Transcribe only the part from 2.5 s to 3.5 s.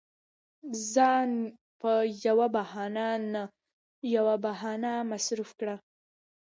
بهانه نه